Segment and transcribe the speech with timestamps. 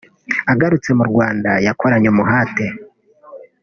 [0.51, 2.65] Agarutse mu Rwanda yakoranye umuhate